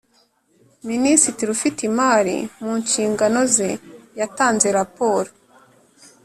[0.89, 3.69] Minisitiri ufite imari mu nshingano ze
[4.19, 5.29] yatanze raporo